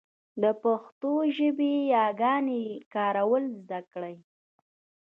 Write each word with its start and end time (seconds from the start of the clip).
د 0.41 0.43
پښتو 0.63 1.11
ژبې 1.37 1.73
ياګانو 1.97 2.59
کارول 2.93 3.43
زده 3.61 3.79
کړئ. 3.91 4.15